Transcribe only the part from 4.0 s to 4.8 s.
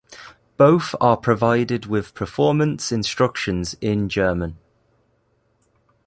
German.